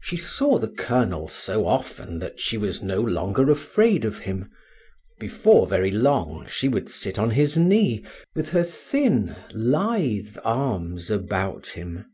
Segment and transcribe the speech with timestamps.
[0.00, 4.48] She saw the colonel so often that she was no longer afraid of him;
[5.18, 8.04] before very long she would sit on his knee
[8.36, 12.06] with her thin, lithe arms about him.